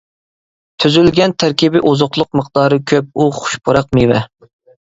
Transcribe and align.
تۈزۈلگەن 0.83 1.35
تەركىبى 1.43 1.83
ئوزۇقلۇق 1.91 2.31
مىقدارى 2.41 2.81
كۆپ، 2.95 3.15
ئۇ 3.27 3.31
خۇش 3.39 3.61
پۇراق 3.69 3.97
مېۋە. 4.01 4.27